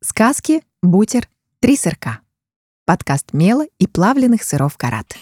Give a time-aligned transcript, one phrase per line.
[0.00, 1.28] Сказки, бутер,
[1.58, 2.20] три сырка.
[2.86, 5.16] Подкаст мела и плавленых сыров карат.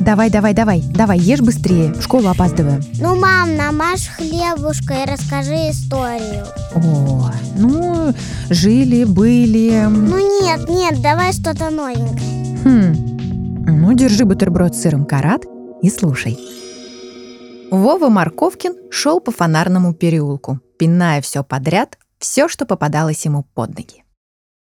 [0.00, 2.82] Давай, давай, давай, давай, ешь быстрее, в школу опаздываем.
[3.00, 6.44] Ну, мам, намажь хлебушка и расскажи историю.
[6.74, 8.12] О, ну,
[8.50, 9.86] жили, были.
[9.88, 12.58] Ну нет, нет, давай что-то новенькое.
[12.64, 15.46] Хм, ну, держи бутерброд с сыром карат
[15.80, 16.38] и слушай.
[17.70, 24.01] Вова Марковкин шел по фонарному переулку, пиная все подряд, все, что попадалось ему под ноги.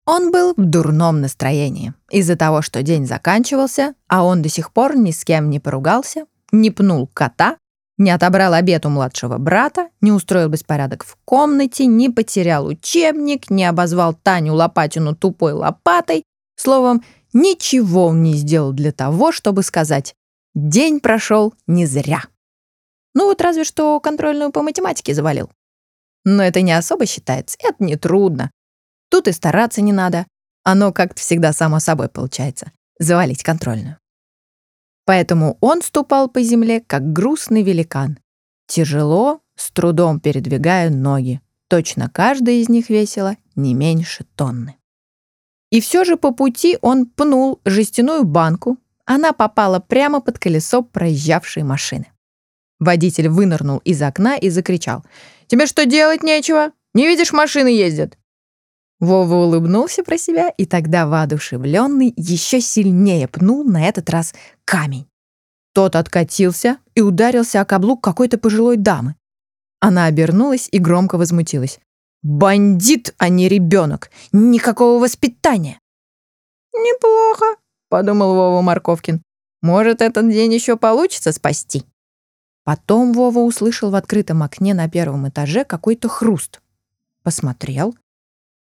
[0.06, 4.96] Он был в дурном настроении из-за того, что день заканчивался, а он до сих пор
[4.96, 7.58] ни с кем не поругался, не пнул кота,
[7.98, 13.66] не отобрал обед у младшего брата, не устроил беспорядок в комнате, не потерял учебник, не
[13.66, 16.24] обозвал Таню Лопатину тупой лопатой.
[16.56, 17.04] Словом,
[17.34, 20.14] ничего он не сделал для того, чтобы сказать
[20.54, 22.24] «день прошел не зря».
[23.16, 25.50] Ну вот разве что контрольную по математике завалил.
[26.26, 28.52] Но это не особо считается, это не трудно.
[29.10, 30.26] Тут и стараться не надо.
[30.64, 32.72] Оно как-то всегда само собой получается.
[33.00, 33.98] Завалить контрольную.
[35.06, 38.18] Поэтому он ступал по земле, как грустный великан.
[38.68, 41.42] Тяжело, с трудом передвигая ноги.
[41.68, 44.78] Точно каждая из них весила не меньше тонны.
[45.72, 48.78] И все же по пути он пнул жестяную банку.
[49.06, 52.08] Она попала прямо под колесо проезжавшей машины.
[52.80, 55.06] Водитель вынырнул из окна и закричал.
[55.48, 56.72] «Тебе что, делать нечего?
[56.94, 58.18] Не видишь, машины ездят?»
[59.00, 65.08] Вова улыбнулся про себя, и тогда воодушевленный еще сильнее пнул на этот раз камень.
[65.74, 69.16] Тот откатился и ударился о каблук какой-то пожилой дамы.
[69.82, 71.80] Она обернулась и громко возмутилась.
[72.24, 74.10] «Бандит, а не ребенок!
[74.32, 75.80] Никакого воспитания!»
[76.74, 77.46] «Неплохо»,—
[77.90, 79.22] подумал Вова Марковкин.
[79.62, 81.86] «Может, этот день еще получится спасти?»
[82.64, 86.62] Потом Вова услышал в открытом окне на первом этаже какой-то хруст.
[87.22, 87.96] Посмотрел.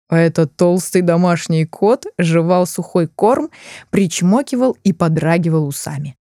[0.08, 3.50] А этот толстый домашний кот жевал сухой корм,
[3.90, 6.16] причмокивал и подрагивал усами.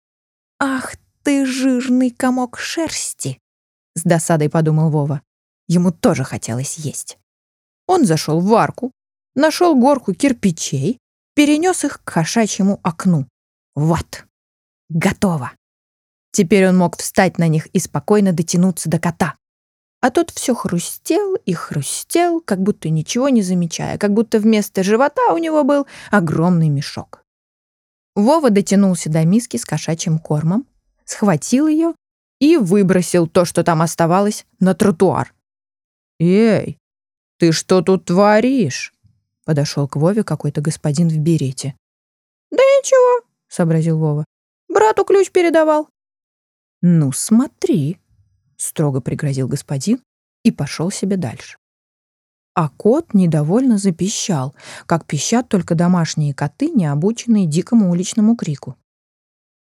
[0.59, 3.39] «Ах ты, жирный комок шерсти!»
[3.95, 5.23] С досадой подумал Вова.
[5.69, 7.19] Ему тоже хотелось есть.
[7.87, 8.93] Он зашел в арку,
[9.35, 10.99] нашел горку кирпичей,
[11.35, 13.27] перенес их к кошачьему окну.
[13.75, 14.27] Вот,
[14.89, 15.53] готово.
[16.31, 19.37] Теперь он мог встать на них и спокойно дотянуться до кота.
[20.03, 25.33] А тот все хрустел и хрустел, как будто ничего не замечая, как будто вместо живота
[25.33, 27.25] у него был огромный мешок.
[28.17, 30.67] Вова дотянулся до миски с кошачьим кормом,
[31.05, 31.95] схватил ее
[32.41, 35.33] и выбросил то, что там оставалось, на тротуар.
[36.19, 36.79] «Эй,
[37.39, 38.93] ты что тут творишь?»
[39.45, 41.77] Подошел к Вове какой-то господин в берете.
[42.51, 44.25] «Да ничего»,— сообразил Вова.
[44.69, 45.89] «Брату ключ передавал».
[46.81, 47.99] «Ну, смотри»,—
[48.63, 50.01] строго пригрозил господин
[50.45, 51.59] и пошел себе дальше.
[52.55, 54.55] А кот недовольно запищал,
[54.87, 58.77] как пищат только домашние коты, не обученные дикому уличному крику.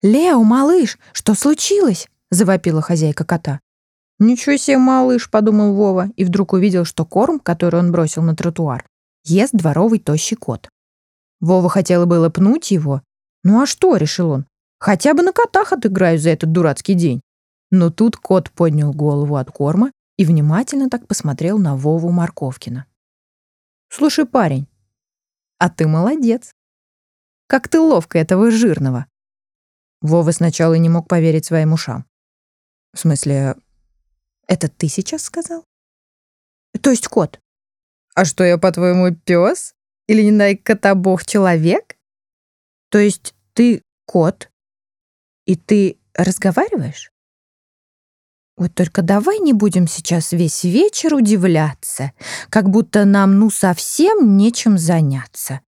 [0.02, 3.60] «Лео, малыш, что случилось?»— завопила хозяйка кота.
[4.18, 8.86] «Ничего себе, малыш»,— подумал Вова, и вдруг увидел, что корм, который он бросил на тротуар,
[9.24, 10.68] ест дворовый тощий кот.
[11.40, 13.02] Вова хотела было пнуть его.
[13.44, 14.46] «Ну а что?»— решил он.
[14.78, 17.20] Хотя бы на котах отыграюсь за этот дурацкий день.
[17.70, 22.86] Но тут кот поднял голову от корма и внимательно так посмотрел на Вову Марковкина.
[23.88, 24.68] «Слушай, парень,
[25.58, 26.52] а ты молодец.
[27.46, 29.06] Как ты ловко этого жирного».
[30.00, 32.06] Вова сначала не мог поверить своим ушам.
[32.92, 33.56] «В смысле,
[34.46, 35.64] это ты сейчас сказал?»
[36.82, 37.40] «То есть кот?»
[38.14, 39.74] «А что я, по-твоему, пес?
[40.08, 41.96] Или не дай кота бог человек?»
[42.88, 44.50] «То есть ты кот,
[45.46, 47.09] и ты разговариваешь?
[48.60, 52.12] Вот только давай не будем сейчас весь вечер удивляться,
[52.50, 55.62] как будто нам ну совсем нечем заняться.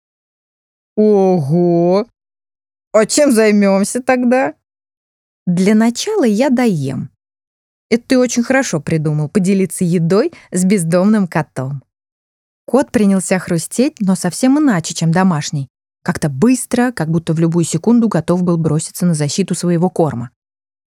[0.95, 2.07] Ого!
[2.91, 4.55] А чем займемся тогда?
[5.45, 7.11] Для начала я доем.
[7.91, 11.83] Это ты очень хорошо придумал, поделиться едой с бездомным котом.
[12.66, 15.68] Кот принялся хрустеть, но совсем иначе, чем домашний.
[16.03, 20.31] Как-то быстро, как будто в любую секунду готов был броситься на защиту своего корма.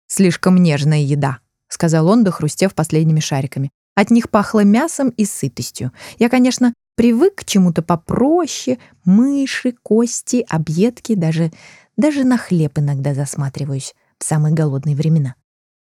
[0.06, 1.40] «Слишком нежная еда»,—
[1.70, 3.70] сказал он, дохрустев последними шариками.
[3.94, 5.92] От них пахло мясом и сытостью.
[6.18, 8.78] Я, конечно, привык к чему-то попроще.
[9.04, 11.52] Мыши, кости, объедки, даже,
[11.96, 15.34] даже на хлеб иногда засматриваюсь в самые голодные времена.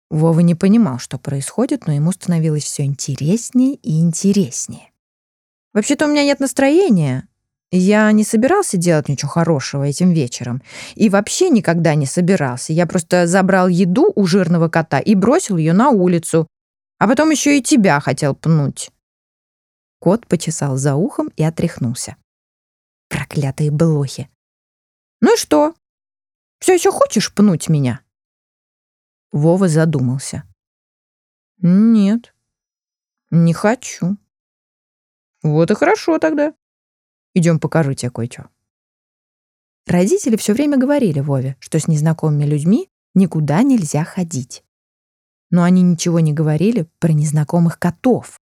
[0.09, 4.91] Вова не понимал, что происходит, но ему становилось все интереснее и интереснее.
[5.73, 7.28] «Вообще-то у меня нет настроения»,
[7.71, 10.61] я не собирался делать ничего хорошего этим вечером.
[10.95, 12.73] И вообще никогда не собирался.
[12.73, 16.47] Я просто забрал еду у жирного кота и бросил ее на улицу.
[16.97, 18.89] А потом еще и тебя хотел пнуть.
[19.99, 22.15] Кот почесал за ухом и отряхнулся.
[23.07, 24.29] Проклятые блохи.
[25.21, 25.75] «Ну и что?
[26.59, 28.01] Все еще хочешь пнуть меня?»
[29.31, 30.43] Вова задумался.
[31.57, 32.33] «Нет,
[33.29, 34.17] не хочу».
[35.43, 36.53] «Вот и хорошо тогда.
[37.33, 38.49] Идем покажу тебе кое-что».
[39.87, 44.63] Родители все время говорили Вове, что с незнакомыми людьми никуда нельзя ходить.
[45.51, 48.39] Но они ничего не говорили про незнакомых котов.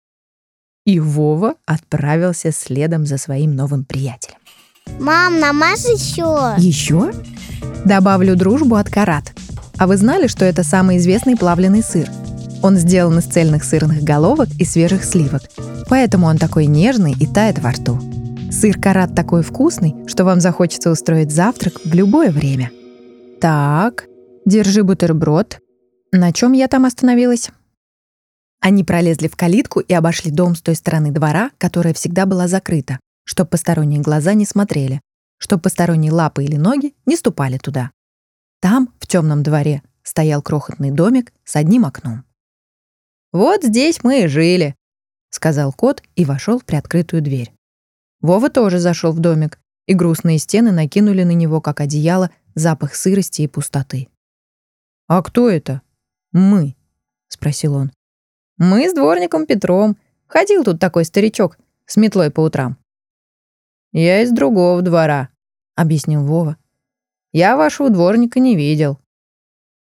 [0.85, 4.37] И Вова отправился следом за своим новым приятелем.
[4.99, 6.55] Мам, намажь еще.
[6.57, 7.11] Еще?
[7.85, 9.33] Добавлю дружбу от карат.
[9.77, 12.07] А вы знали, что это самый известный плавленый сыр?
[12.61, 15.41] Он сделан из цельных сырных головок и свежих сливок.
[15.89, 17.99] Поэтому он такой нежный и тает во рту.
[18.51, 22.69] Сыр карат такой вкусный, что вам захочется устроить завтрак в любое время.
[23.39, 24.07] Так,
[24.45, 25.59] держи бутерброд.
[26.11, 27.49] На чем я там остановилась?
[28.59, 32.99] Они пролезли в калитку и обошли дом с той стороны двора, которая всегда была закрыта,
[33.23, 34.99] чтобы посторонние глаза не смотрели,
[35.37, 37.91] чтобы посторонние лапы или ноги не ступали туда.
[38.59, 42.25] Там, в темном дворе, стоял крохотный домик с одним окном.
[43.31, 44.75] «Вот здесь мы и жили»,—
[45.29, 47.53] сказал кот и вошел в приоткрытую дверь.
[48.21, 53.41] Вова тоже зашел в домик, и грустные стены накинули на него, как одеяло, запах сырости
[53.41, 54.07] и пустоты.
[55.07, 55.81] «А кто это?»
[56.31, 56.75] «Мы»,—
[57.27, 57.91] спросил он.
[58.57, 59.97] «Мы с дворником Петром.
[60.27, 62.77] Ходил тут такой старичок с метлой по утрам».
[63.91, 65.29] «Я из другого двора»,—
[65.75, 66.57] объяснил Вова.
[67.33, 68.99] «Я вашего дворника не видел».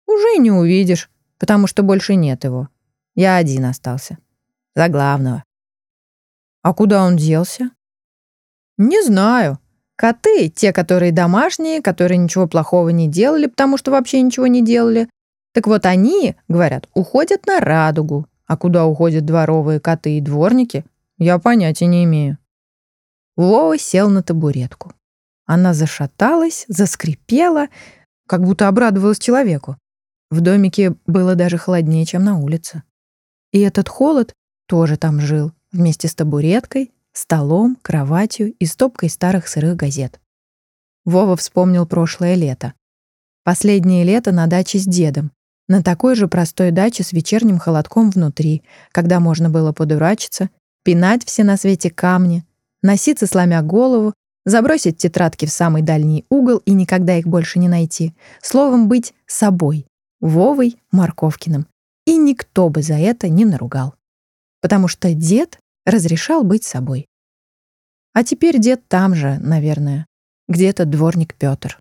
[0.05, 2.69] «Уже не увидишь, потому что больше нет его.
[3.15, 4.17] Я один остался.
[4.75, 5.43] За главного».
[6.61, 7.71] «А куда он делся?»
[8.79, 9.59] Не знаю.
[9.97, 15.09] Коты, те, которые домашние, которые ничего плохого не делали, потому что вообще ничего не делали.
[15.53, 18.25] Так вот они, говорят, уходят на радугу.
[18.47, 20.85] А куда уходят дворовые коты и дворники,
[21.17, 22.37] я понятия не имею.
[23.35, 24.93] Вова сел на табуретку.
[25.45, 27.67] Она зашаталась, заскрипела,
[28.27, 29.75] как будто обрадовалась человеку.
[30.31, 32.83] В домике было даже холоднее, чем на улице.
[33.51, 34.33] И этот холод
[34.67, 40.19] тоже там жил, вместе с табуреткой, столом, кроватью и стопкой старых сырых газет.
[41.05, 42.73] Вова вспомнил прошлое лето.
[43.43, 45.31] Последнее лето на даче с дедом,
[45.69, 50.49] на такой же простой даче с вечерним холодком внутри, когда можно было подурачиться,
[50.83, 52.43] пинать все на свете камни,
[52.81, 54.13] носиться, сломя голову,
[54.45, 58.15] забросить тетрадки в самый дальний угол и никогда их больше не найти.
[58.41, 59.85] Словом, быть собой,
[60.19, 61.67] Вовой Марковкиным.
[62.05, 63.93] И никто бы за это не наругал.
[64.61, 67.07] Потому что дед разрешал быть собой.
[68.13, 70.07] А теперь дед там же, наверное,
[70.47, 71.79] где-то дворник Петр.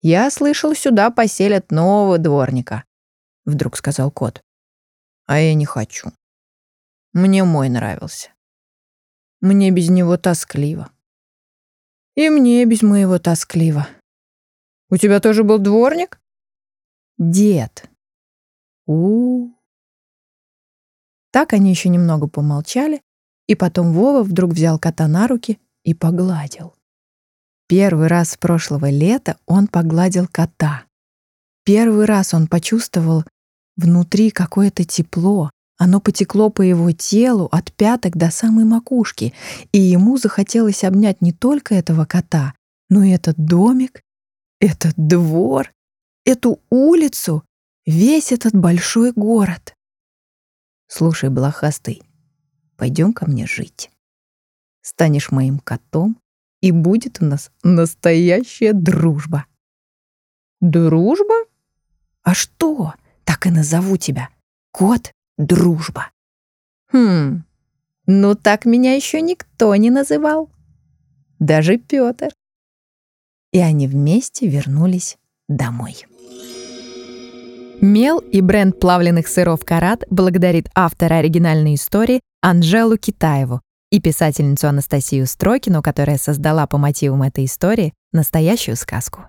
[0.00, 2.84] «Я слышал, сюда поселят нового дворника»,—
[3.44, 4.42] вдруг сказал кот.
[5.26, 6.12] «А я не хочу.
[7.12, 8.30] Мне мой нравился.
[9.40, 10.92] Мне без него тоскливо.
[12.14, 13.88] И мне без моего тоскливо.
[14.90, 16.20] У тебя тоже был дворник?»
[17.16, 17.90] «Дед».
[18.86, 19.57] У, -у, у
[21.38, 23.00] Так они еще немного помолчали,
[23.46, 26.74] и потом Вова вдруг взял кота на руки и погладил.
[27.68, 30.82] Первый раз с прошлого лета он погладил кота.
[31.64, 33.22] Первый раз он почувствовал
[33.76, 35.52] внутри какое-то тепло.
[35.76, 39.32] Оно потекло по его телу от пяток до самой макушки,
[39.70, 42.52] и ему захотелось обнять не только этого кота,
[42.90, 44.02] но и этот домик,
[44.60, 45.70] этот двор,
[46.24, 47.44] эту улицу,
[47.86, 49.76] весь этот большой город.
[50.88, 52.02] Слушай, блохастый,
[52.76, 53.90] пойдем ко мне жить.
[54.80, 56.20] Станешь моим котом,
[56.60, 59.46] и будет у нас настоящая дружба.
[60.60, 61.44] Дружба?
[62.22, 62.94] А что?
[63.24, 64.28] Так и назову тебя.
[64.72, 66.10] Кот Дружба.
[66.92, 67.44] Хм,
[68.06, 70.50] ну так меня еще никто не называл.
[71.38, 72.32] Даже Петр.
[73.52, 75.16] И они вместе вернулись
[75.48, 76.06] домой.
[77.80, 83.60] Мел и бренд плавленых сыров «Карат» благодарит автора оригинальной истории Анжелу Китаеву
[83.92, 89.26] и писательницу Анастасию Строкину, которая создала по мотивам этой истории настоящую сказку.